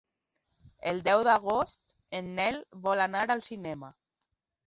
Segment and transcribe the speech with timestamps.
[0.91, 2.57] El deu d'agost en Nel
[2.87, 3.93] vol anar al cinema.